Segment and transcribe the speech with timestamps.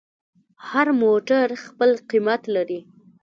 [0.69, 2.79] هر موټر خپل قیمت لري.